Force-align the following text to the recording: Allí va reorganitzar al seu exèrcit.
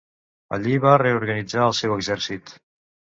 Allí 0.55 0.77
va 0.85 0.93
reorganitzar 1.01 1.61
al 1.65 1.75
seu 1.81 1.93
exèrcit. 1.97 2.55